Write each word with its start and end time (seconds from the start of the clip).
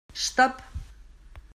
Stop. 0.23 0.63